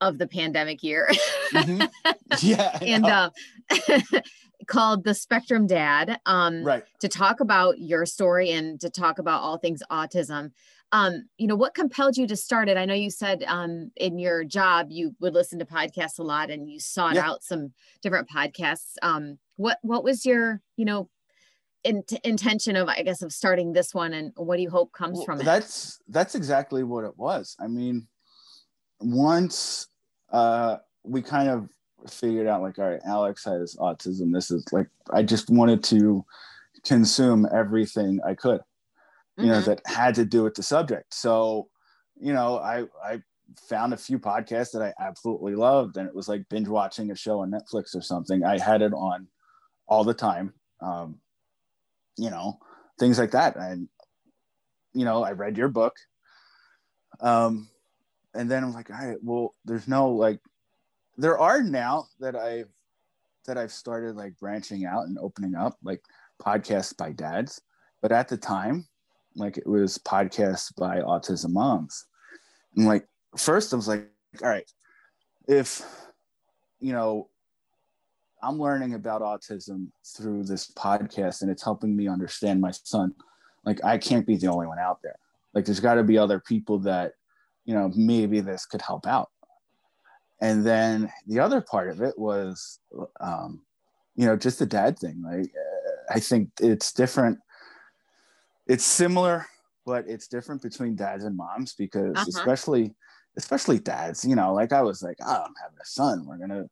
[0.00, 1.08] of the pandemic year.
[1.52, 1.84] mm-hmm.
[2.42, 2.78] Yeah.
[2.80, 3.30] and uh,
[4.66, 6.20] called The Spectrum Dad.
[6.26, 6.84] Um right.
[7.00, 10.52] to talk about your story and to talk about all things autism.
[10.92, 12.76] Um, you know, what compelled you to start it?
[12.76, 16.50] I know you said um in your job you would listen to podcasts a lot
[16.50, 17.28] and you sought yeah.
[17.28, 18.94] out some different podcasts.
[19.02, 21.10] Um, what what was your, you know,
[21.84, 25.16] in, intention of i guess of starting this one and what do you hope comes
[25.16, 28.06] well, from it that's that's exactly what it was i mean
[29.00, 29.88] once
[30.32, 31.68] uh we kind of
[32.08, 36.24] figured out like all right alex has autism this is like i just wanted to
[36.84, 38.60] consume everything i could
[39.36, 39.52] you mm-hmm.
[39.52, 41.68] know that had to do with the subject so
[42.18, 43.20] you know i i
[43.68, 47.16] found a few podcasts that i absolutely loved and it was like binge watching a
[47.16, 49.26] show on netflix or something i had it on
[49.88, 51.18] all the time um,
[52.20, 52.58] you know,
[52.98, 53.56] things like that.
[53.56, 53.88] And,
[54.92, 55.94] you know, I read your book.
[57.20, 57.69] Um,
[58.34, 60.40] and then I'm like, all right, well, there's no like,
[61.16, 62.68] there are now that I've,
[63.46, 66.02] that I've started like branching out and opening up like
[66.40, 67.60] podcasts by dads.
[68.02, 68.86] But at the time,
[69.34, 72.06] like it was podcasts by autism moms.
[72.76, 74.08] And like, first I was like,
[74.42, 74.70] all right,
[75.48, 75.82] if,
[76.78, 77.28] you know,
[78.42, 83.14] I'm learning about autism through this podcast and it's helping me understand my son.
[83.64, 85.16] Like I can't be the only one out there.
[85.52, 87.12] Like there's got to be other people that,
[87.64, 89.30] you know, maybe this could help out.
[90.40, 92.80] And then the other part of it was,
[93.20, 93.62] um,
[94.16, 95.22] you know, just the dad thing.
[95.22, 97.38] Like uh, I think it's different.
[98.66, 99.46] It's similar,
[99.84, 102.26] but it's different between dads and moms because uh-huh.
[102.28, 102.94] especially
[103.36, 106.26] especially dads, you know, like I was like, oh, I'm having a son.
[106.26, 106.64] We're gonna,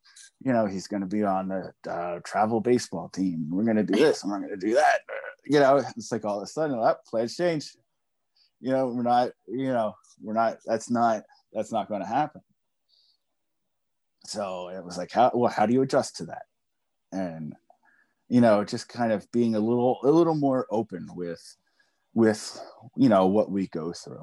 [0.42, 3.48] you know, he's gonna be on the uh, travel baseball team.
[3.50, 5.00] We're gonna do this and we're gonna do that.
[5.44, 7.76] You know, it's like all of a sudden, that oh, plans change.
[8.60, 10.58] You know, we're not, you know, we're not.
[10.66, 11.22] That's not.
[11.52, 12.42] That's not going to happen.
[14.26, 16.42] So it was like, how well, how do you adjust to that?
[17.12, 17.54] And
[18.28, 21.42] you know, just kind of being a little, a little more open with,
[22.14, 22.60] with,
[22.96, 24.22] you know, what we go through.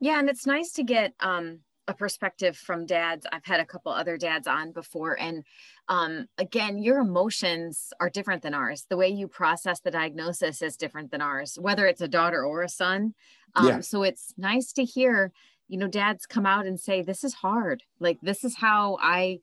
[0.00, 3.26] Yeah, and it's nice to get um, a perspective from dads.
[3.32, 5.44] I've had a couple other dads on before, and
[5.88, 8.86] um, again, your emotions are different than ours.
[8.88, 12.62] The way you process the diagnosis is different than ours, whether it's a daughter or
[12.62, 13.14] a son.
[13.54, 13.80] Um, yeah.
[13.80, 15.32] So it's nice to hear,
[15.68, 17.82] you know, dads come out and say, "This is hard.
[18.00, 19.40] Like this is how I."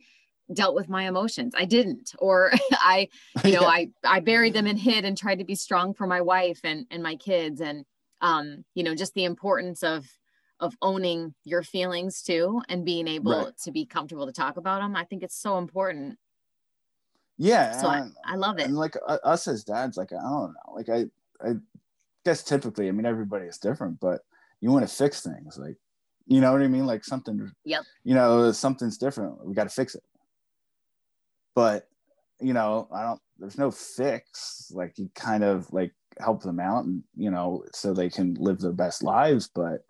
[0.51, 3.07] dealt with my emotions i didn't or i
[3.45, 6.21] you know i i buried them and hid and tried to be strong for my
[6.21, 7.85] wife and and my kids and
[8.21, 10.07] um you know just the importance of
[10.59, 13.57] of owning your feelings too and being able right.
[13.57, 16.17] to be comfortable to talk about them i think it's so important
[17.41, 17.79] Yeah.
[17.79, 18.65] So I, I love it.
[18.65, 21.05] And like uh, us as dads, like, I don't know, like I,
[21.41, 21.53] I
[22.25, 24.21] guess typically, I mean, everybody is different, but
[24.59, 25.57] you want to fix things.
[25.57, 25.77] Like,
[26.27, 26.85] you know what I mean?
[26.85, 27.83] Like something, yep.
[28.03, 29.43] you know, something's different.
[29.45, 30.03] We got to fix it.
[31.55, 31.87] But,
[32.41, 34.69] you know, I don't, there's no fix.
[34.75, 38.59] Like you kind of like help them out and, you know, so they can live
[38.59, 39.47] their best lives.
[39.47, 39.85] But,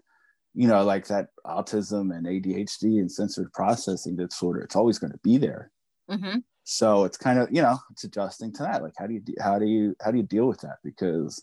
[0.60, 5.20] you know, like that autism and ADHD and sensory processing disorder, it's always going to
[5.24, 5.72] be there.
[6.12, 6.40] Mm-hmm.
[6.66, 8.84] So it's kind of, you know, it's adjusting to that.
[8.84, 10.80] Like, how do you, how do you, how do you deal with that?
[10.84, 11.42] Because,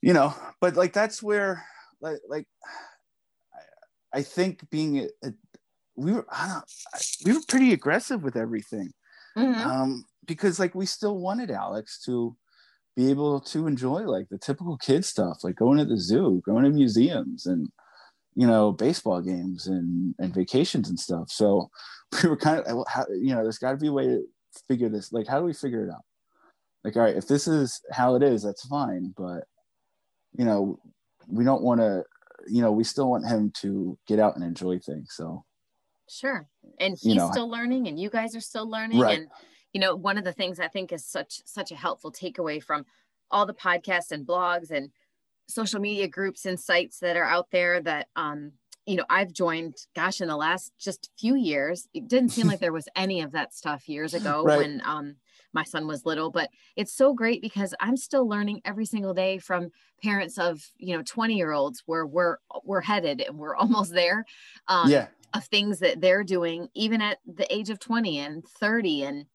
[0.00, 1.62] you know, but like, that's where,
[2.00, 2.46] like, like,
[4.14, 5.34] I, I think being, a, a,
[5.96, 6.64] we were, I don't,
[7.26, 8.90] we were pretty aggressive with everything.
[9.36, 9.68] Mm-hmm.
[9.68, 12.34] Um, because like we still wanted Alex to
[12.96, 16.64] be able to enjoy like the typical kid stuff, like going to the zoo, going
[16.64, 17.68] to museums and,
[18.34, 21.30] you know, baseball games and, and vacations and stuff.
[21.30, 21.70] So
[22.22, 24.22] we were kind of, how, you know, there's got to be a way to
[24.68, 25.12] figure this.
[25.12, 26.04] Like, how do we figure it out?
[26.84, 29.14] Like, all right, if this is how it is, that's fine.
[29.16, 29.44] But,
[30.36, 30.80] you know,
[31.28, 32.04] we don't want to,
[32.48, 35.08] you know, we still want him to get out and enjoy things.
[35.10, 35.44] So,
[36.08, 36.48] sure.
[36.78, 38.98] And he's You know, still learning, and you guys are still learning.
[38.98, 39.18] Right.
[39.20, 39.28] And,
[39.72, 42.86] you know, one of the things I think is such, such a helpful takeaway from
[43.30, 44.90] all the podcasts and blogs and
[45.48, 48.52] social media groups and sites that are out there that, um,
[48.86, 52.58] you know, I've joined, gosh, in the last just few years, it didn't seem like
[52.60, 54.58] there was any of that stuff years ago Right.
[54.58, 55.16] when um,
[55.52, 59.38] my son was little, but it's so great because I'm still learning every single day
[59.38, 59.70] from
[60.02, 64.24] parents of, you know, 20 year olds where we're, we're headed and we're almost there.
[64.68, 69.04] Um, yeah, of things that they're doing even at the age of 20 and 30
[69.04, 69.26] and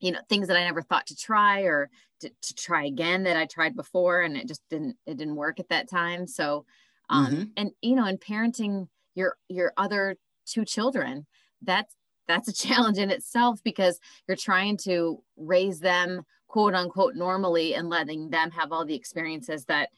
[0.00, 3.36] you know things that i never thought to try or to, to try again that
[3.36, 6.64] i tried before and it just didn't it didn't work at that time so
[7.10, 7.50] um Mhm.
[7.56, 11.26] and you know in parenting your your other two children
[11.62, 11.94] that's
[12.28, 17.88] that's a challenge in itself because you're trying to raise them quote unquote normally and
[17.88, 19.90] letting them have all the experiences that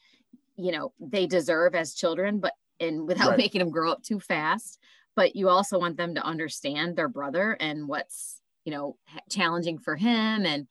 [0.56, 3.38] you know they deserve as children but and without Right.
[3.38, 4.78] making them grow up too fast
[5.16, 8.98] but you also want them to understand their brother and what's you know
[9.30, 10.66] challenging for him and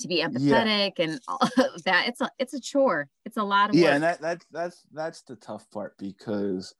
[0.00, 3.68] to be empathetic and all of that it's a it's a chore it's a lot
[3.68, 6.74] of yeah, work and that that's that's that's the tough part because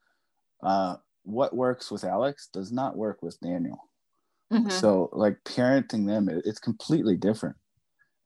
[0.62, 3.90] uh, what works with Alex does not work with Daniel.
[4.50, 4.70] Mhm.
[4.70, 7.56] So like parenting them, it- it's completely different.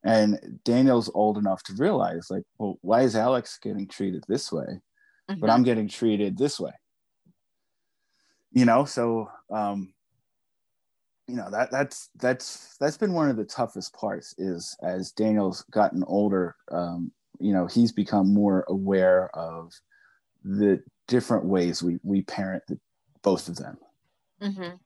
[0.05, 4.81] And Daniel's old enough to realize, like, well, why is Alex getting treated this way,
[5.27, 5.53] but Mhm.
[5.55, 6.71] I'm getting treated this way?
[8.53, 9.93] You know, so um,
[11.29, 14.35] you know that that's that's that's been one of the toughest parts.
[14.39, 19.73] Is as Daniel's gotten older, um, you know, he's become more aware of
[20.45, 22.79] the different ways we we parent the,
[23.23, 23.77] both of them
[24.41, 24.79] Mhm.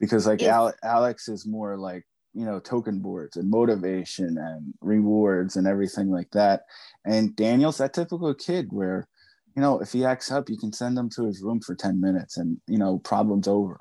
[0.00, 5.56] because like Ale- alex is more like you know token boards and motivation and rewards
[5.56, 6.62] and everything like that
[7.04, 9.06] and daniel's that typical kid where
[9.54, 12.00] you know if he acts up you can send him to his room for 10
[12.00, 13.80] minutes and you know problems over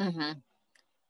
[0.00, 0.42] Mhm.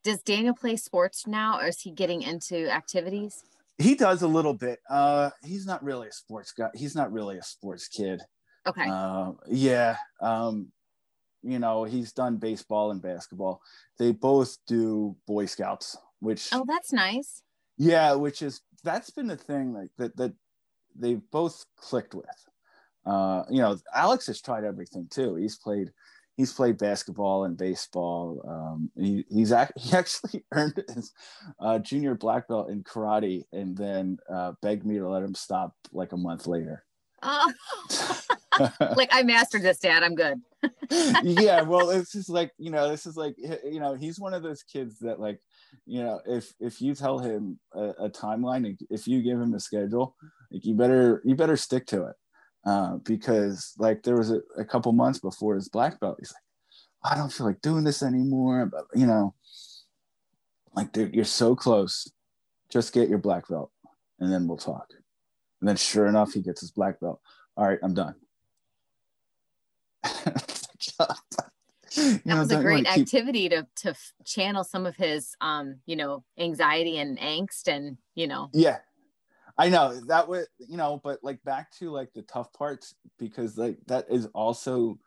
[0.05, 3.43] Does daniel play sports now or is he getting into activities
[3.77, 7.37] he does a little bit uh he's not really a sports guy he's not really
[7.37, 8.21] a sports kid
[8.65, 9.97] okay Uh, yeah.
[10.21, 10.71] Um,
[11.43, 13.61] you know, he's done baseball and basketball.
[13.99, 17.43] They both do Boy Scouts, which oh that's nice
[17.77, 20.33] yeah, which is that's been the thing like that that
[20.97, 22.25] they've both clicked with.
[23.05, 25.35] Uh, you know, Alex has tried everything too.
[25.35, 25.91] He's played
[26.35, 28.41] he's played basketball and baseball.
[28.47, 31.11] Um, he, he's act, he actually earned his
[31.59, 35.73] uh, junior black belt in karate and then uh, begged me to let him stop
[35.91, 36.83] like a month later.
[37.23, 37.51] oh
[38.95, 40.39] like i mastered this dad i'm good
[41.23, 44.43] yeah well this is like you know this is like you know he's one of
[44.43, 45.39] those kids that like
[45.85, 49.59] you know if if you tell him a, a timeline if you give him a
[49.59, 50.15] schedule
[50.51, 52.15] like you better you better stick to it
[52.65, 57.11] uh, because like there was a, a couple months before his black belt he's like
[57.11, 59.33] i don't feel like doing this anymore but you know
[60.75, 62.11] like dude you're so close.
[62.69, 63.71] Just get your black belt
[64.19, 64.87] and then we'll talk.
[65.61, 67.21] And then sure enough he gets his black belt.
[67.57, 68.15] All right i'm done.
[72.25, 73.95] That was a great activity to to
[74.25, 78.49] channel some of his um you know anxiety and angst and you know.
[78.51, 78.79] Yeah
[79.57, 83.57] i know that was you know but like back to like the tough parts because
[83.57, 84.97] like that is also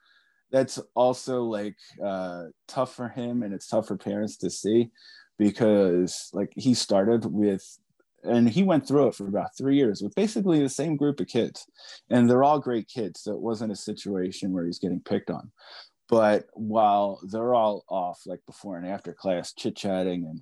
[0.51, 4.91] that's also like uh tough for him and it's tough for parents to see
[5.39, 7.79] because like he started with
[8.25, 11.29] and he went through it for about three years with basically the same group of
[11.29, 11.67] kids
[12.11, 15.51] and they're all great kids so it wasn't a situation where he's getting picked on.
[16.09, 20.41] But while they're all off like before and after class chit chatting and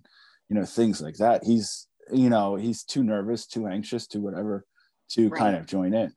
[0.49, 4.65] you know things like that he's you know he's too nervous too anxious too whatever
[5.09, 5.39] to right.
[5.39, 6.13] kind of join in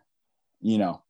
[0.62, 1.02] you know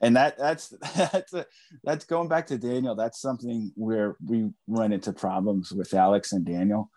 [0.00, 1.46] and that that's that's a,
[1.84, 6.44] that's going back to daniel that's something where we run into problems with alex and
[6.44, 6.90] daniel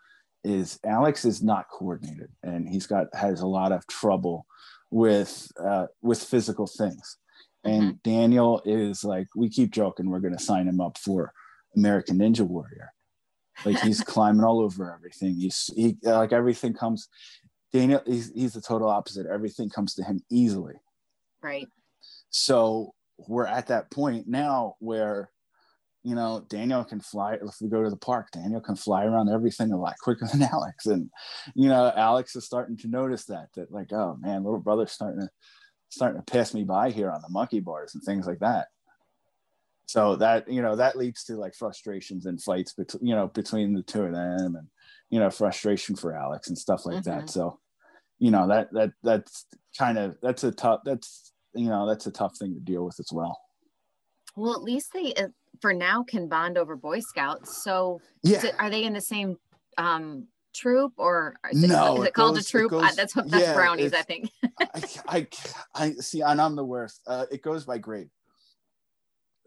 [0.44, 4.46] is alex is not coordinated and he's got has a lot of trouble
[4.90, 7.18] with uh, with physical things
[7.64, 7.96] and mm-hmm.
[8.04, 11.32] daniel is like we keep joking we're going to sign him up for
[11.76, 12.92] american ninja warrior
[13.66, 15.36] like he's climbing all over everything.
[15.36, 17.08] He's he like everything comes.
[17.74, 19.26] Daniel, he's he's the total opposite.
[19.26, 20.76] Everything comes to him easily.
[21.42, 21.68] Right.
[22.30, 22.94] So
[23.28, 25.30] we're at that point now where,
[26.04, 27.36] you know, Daniel can fly.
[27.36, 30.42] If we go to the park, Daniel can fly around everything a lot quicker than
[30.54, 31.10] Alex, and
[31.56, 35.22] you know, Alex is starting to notice that that like, oh man, little brother's starting
[35.22, 35.30] to
[35.90, 38.68] starting to pass me by here on the monkey bars and things like that
[39.92, 43.74] so that you know that leads to like frustrations and fights between you know between
[43.74, 44.68] the two of them and
[45.10, 47.20] you know frustration for alex and stuff like mm-hmm.
[47.20, 47.60] that so
[48.20, 52.12] you know that that that's kind of that's a tough that's you know that's a
[52.12, 53.38] tough thing to deal with as well.
[54.36, 55.30] Well at least they uh,
[55.60, 57.64] for now can bond over boy scouts.
[57.64, 58.52] So yeah.
[58.60, 59.38] are they in the same
[59.78, 62.72] um troop or is no, it, is it, it called goes, a troop?
[62.72, 64.30] goes, that's that's yeah, brownies i think.
[64.60, 65.28] I, I
[65.74, 67.02] i see and i'm the worst.
[67.08, 68.10] Uh, it goes by grade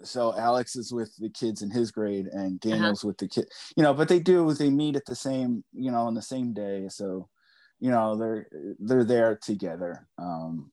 [0.03, 2.71] so Alex is with the kids in his grade and uh-huh.
[2.71, 3.09] Daniel's uh-huh.
[3.09, 6.03] with the kid, you know, but they do, they meet at the same, you know,
[6.03, 6.87] on the same day.
[6.89, 7.29] So,
[7.81, 10.07] you know, they're, they're there together.
[10.19, 10.71] Um,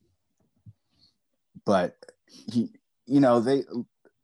[1.66, 1.96] but
[2.28, 2.72] he,
[3.06, 3.64] you know, they,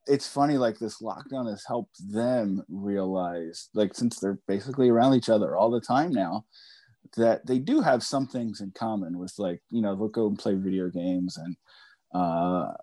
[0.08, 5.30] it's funny, like this lockdown has helped them realize, like, since they're basically around each
[5.30, 6.46] other all the time now,
[7.18, 10.40] that they do have some things in common with like, you know, they'll go and
[10.40, 11.56] play video games and,
[12.14, 12.74] uh,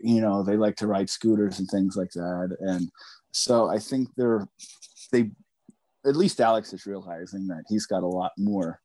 [0.00, 2.56] you know they like to ride scooters and things like that.
[2.60, 2.90] And
[3.32, 4.46] so i think they're
[5.12, 5.30] they
[6.06, 8.80] at least alex is realizing that he's got a lot more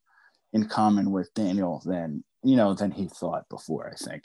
[0.53, 4.23] in common with daniel than you know than he thought before i think.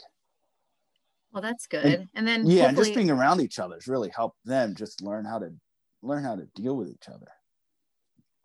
[1.30, 1.84] Well that's good.
[1.84, 2.68] And, and then yeah hopefully...
[2.68, 5.50] and just being around each other has really helped them just learn how to
[6.02, 7.28] learn how to deal with each other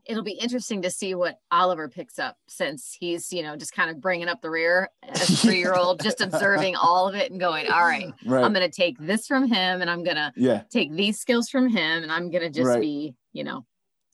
[0.06, 3.90] it'll be interesting to see what Oliver picks up since he's, you know, just kind
[3.90, 7.32] of bringing up the rear as a three year old, just observing all of it
[7.32, 8.44] and going, all right, right.
[8.44, 10.64] I'm going to take this from him and I'm going to yeah.
[10.70, 12.82] take these skills from him and I'm going to just right.
[12.82, 13.66] be, you know.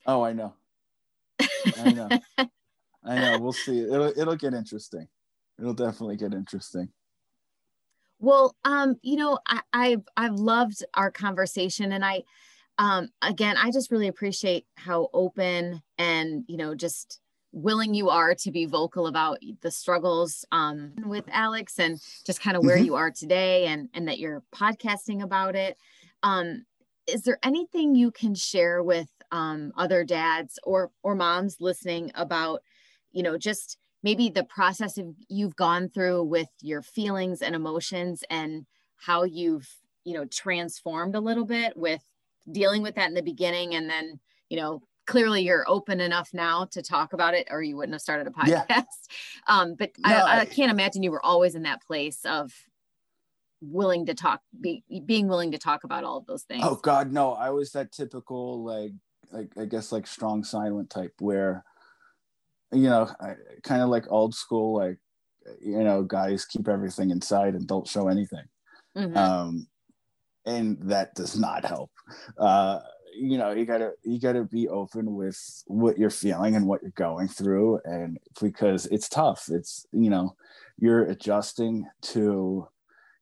[0.06, 0.54] Oh, I know.
[1.78, 2.10] I know.
[3.04, 3.40] I know.
[3.40, 3.80] We'll see.
[3.82, 5.08] It'll, it'll get interesting.
[5.60, 6.90] It'll definitely get interesting.
[8.20, 12.24] Well, um, you know, I, I've I've loved our conversation, and I,
[12.80, 17.20] um, again, I just really appreciate how open and, you know, just
[17.52, 22.56] willing you are to be vocal about the struggles um, with Alex and just kind
[22.56, 22.86] of where mm-hmm.
[22.86, 25.78] you are today and, and that you're podcasting about it.
[26.24, 26.66] Um,
[27.06, 32.62] is there anything you can share with um, other dads or, or moms listening about,
[33.12, 38.24] you know, just maybe the process of you've gone through with your feelings and emotions
[38.30, 38.66] and
[38.96, 39.68] how you've,
[40.06, 42.04] you know, transformed a little bit with
[42.52, 44.20] dealing with that in the beginning and then
[44.50, 48.02] you know clearly you're open enough now to talk about it or you wouldn't have
[48.02, 48.84] started a podcast yeah.
[49.48, 52.52] um, but no, I, I, can't imagine you were always in that place of
[53.62, 57.12] willing to talk be, being willing to talk about all of those things oh god
[57.12, 58.94] no i was that typical like
[59.32, 61.64] like i guess like strong silent type where
[62.72, 63.10] you know
[63.64, 64.98] kind of like old school like
[65.60, 68.46] you know guys keep everything inside and don't show anything
[68.96, 69.18] mm-hmm.
[69.18, 69.68] um
[70.50, 71.92] and that does not help.
[72.38, 72.80] Uh,
[73.14, 76.92] you know, you gotta you gotta be open with what you're feeling and what you're
[76.92, 79.50] going through, and because it's tough.
[79.50, 80.36] It's you know,
[80.78, 82.68] you're adjusting to,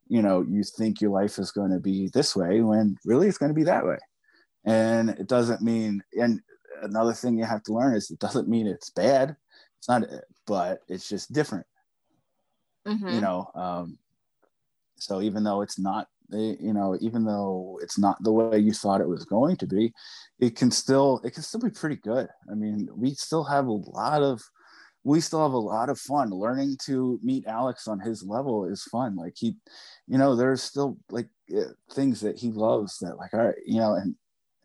[0.08, 3.38] you know, you think your life is going to be this way when really it's
[3.38, 3.98] going to be that way,
[4.66, 6.04] and it doesn't mean.
[6.20, 6.42] And
[6.82, 9.36] another thing you have to learn is it doesn't mean it's bad.
[9.80, 10.04] It's not,
[10.46, 11.66] but it's just different.
[12.88, 13.10] Mm-hmm.
[13.10, 13.98] You know, um,
[14.96, 18.74] so even though it's not they, you know, even though it's not the way you
[18.74, 19.94] thought it was going to be,
[20.40, 22.28] it can still it can still be pretty good.
[22.52, 24.42] I mean, we still have a lot of
[25.04, 28.84] we still have a lot of fun learning to meet Alex on his level is
[28.84, 29.16] fun.
[29.16, 29.56] Like he,
[30.06, 33.80] you know, there's still like uh, things that he loves that like, all right, you
[33.80, 34.16] know, and,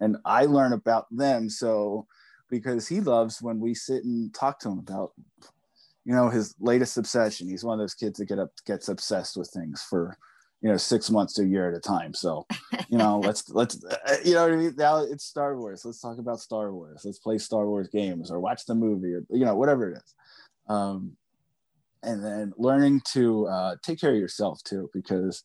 [0.00, 1.48] and I learn about them.
[1.48, 2.08] So
[2.50, 5.12] because he loves when we sit and talk to him about,
[6.04, 7.48] you know, his latest obsession.
[7.48, 10.18] He's one of those kids that get up, gets obsessed with things for,
[10.62, 12.14] you know six months to a year at a time.
[12.14, 12.46] So
[12.88, 14.74] you know let's let's uh, you know what i mean?
[14.76, 15.84] Now it's star wars.
[15.84, 17.02] Let's talk about star wars.
[17.04, 20.14] Let's play star wars games or watch the movie or you know whatever it is.
[20.68, 21.16] Um,
[22.02, 25.44] and then learning to uh, take care of yourself too because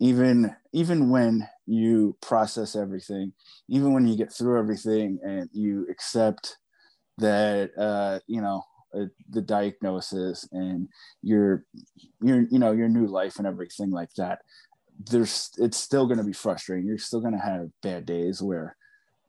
[0.00, 3.32] even even when you process everything
[3.68, 6.58] even when you get through everything and you accept
[7.18, 8.62] that uh, you know
[8.94, 10.88] uh, the diagnosis and
[11.22, 11.64] your
[12.20, 14.40] your you know your new life and everything like that
[15.10, 16.86] there's it's still going to be frustrating.
[16.86, 18.76] You're still going to have bad days where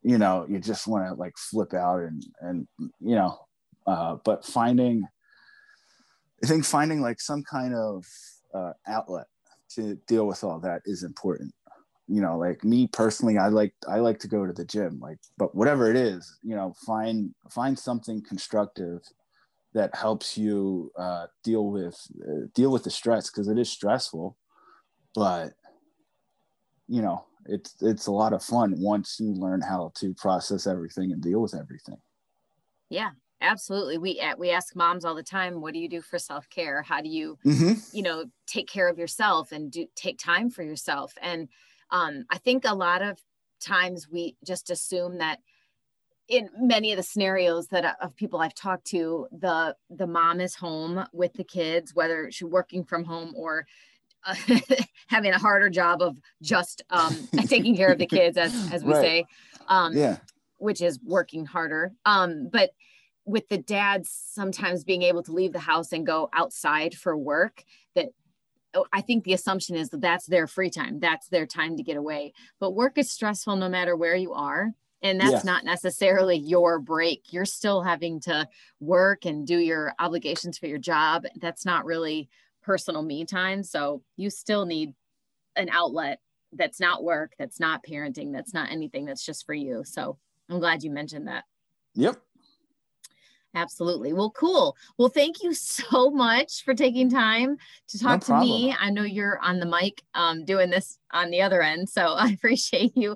[0.01, 2.68] you know you just want to like flip out and and
[2.99, 3.38] you know
[3.88, 5.03] uh, but finding
[6.43, 8.05] i think finding like some kind of
[8.53, 9.28] uh, outlet
[9.70, 11.53] to deal with all that is important.
[12.07, 15.20] You know like me personally i like i like to go to the gym like
[15.38, 18.99] but whatever it is you know find find something constructive
[19.74, 24.38] that helps you uh, deal with uh, deal with the stress because it is stressful
[25.15, 25.53] but
[26.88, 31.11] you know it's it's a lot of fun once you learn how to process everything
[31.11, 31.97] and deal with everything.
[32.89, 33.11] Yeah
[33.41, 33.97] absolutely.
[33.97, 36.82] We we ask moms all the time what do you do for self-care?
[36.82, 37.74] How do you mm-hmm.
[37.95, 41.13] you know take care of yourself and do take time for yourself?
[41.21, 41.49] And
[41.91, 43.19] um, i think a lot of
[43.61, 45.39] times we just assume that
[46.28, 50.39] in many of the scenarios that uh, of people I've talked to, the the mom
[50.39, 53.65] is home with the kids, whether she's working from home or
[54.26, 54.36] uh,
[55.07, 58.93] having a harder job of just um, taking care of the kids, as as we
[58.93, 59.01] right.
[59.01, 59.26] say,
[59.67, 60.17] um, yeah,
[60.57, 61.91] which is working harder.
[62.05, 62.71] Um, but
[63.26, 67.63] with the dads sometimes being able to leave the house and go outside for work,
[67.95, 68.09] that
[68.74, 71.84] oh, I think the assumption is that that's their free time, that's their time to
[71.84, 72.34] get away.
[72.59, 74.74] But work is stressful no matter where you are
[75.04, 75.41] and that's yeah.
[75.43, 78.47] not necessarily your break you're still having to
[78.80, 82.30] work and do your obligations for your job that's not really
[82.64, 84.93] personal me time so you still need
[85.56, 86.20] an outlet
[86.54, 90.18] that's not work that's not parenting that's not anything that's just for you so
[90.49, 91.43] i'm glad you mentioned that
[91.93, 92.18] yep
[93.56, 94.14] Absolutely.
[94.14, 94.76] Well, cool.
[94.97, 97.58] Well, thank you so much for taking time
[97.89, 98.76] to talk no to me.
[98.80, 102.30] I know you're on the mic um, doing this on the other end, so I
[102.30, 103.16] appreciate you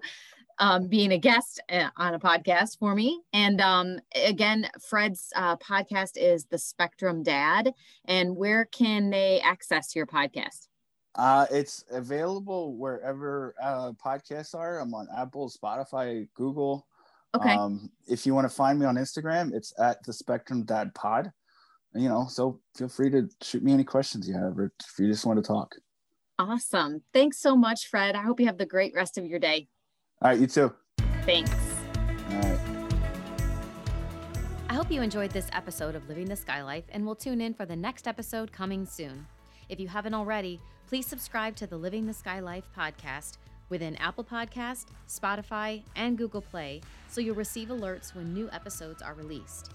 [0.59, 3.21] um, being a guest uh, on a podcast for me.
[3.33, 7.73] And um, again, Fred's uh, podcast is The Spectrum Dad.
[8.05, 10.67] And where can they access your podcast?
[11.15, 14.79] Uh, it's available wherever uh, podcasts are.
[14.79, 16.85] I'm on Apple, Spotify, Google.
[17.35, 17.53] Okay.
[17.53, 21.31] Um, if you want to find me on Instagram, it's at the Spectrum Dad Pod.
[21.93, 25.07] You know, so feel free to shoot me any questions you have, or if you
[25.07, 25.75] just want to talk.
[26.37, 27.01] Awesome.
[27.13, 28.15] Thanks so much, Fred.
[28.15, 29.67] I hope you have the great rest of your day.
[30.19, 30.73] All right, you too.
[31.25, 31.51] Thanks.
[32.31, 32.59] All right.
[34.67, 37.53] I hope you enjoyed this episode of Living the Sky Life and we'll tune in
[37.53, 39.27] for the next episode coming soon.
[39.69, 43.37] If you haven't already, please subscribe to the Living the Sky Life podcast
[43.69, 49.13] within Apple Podcast, Spotify, and Google Play so you'll receive alerts when new episodes are
[49.13, 49.71] released.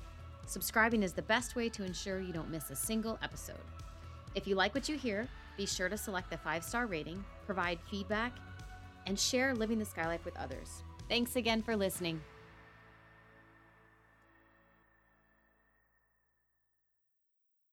[0.47, 3.57] Subscribing is the best way to ensure you don't miss a single episode.
[4.35, 7.79] If you like what you hear, be sure to select the five star rating, provide
[7.89, 8.33] feedback,
[9.07, 10.83] and share living the sky life with others.
[11.09, 12.21] Thanks again for listening.